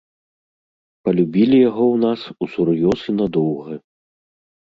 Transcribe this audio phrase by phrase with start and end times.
[1.07, 3.73] Палюбілі яго ў нас усур'ёз і надоўга.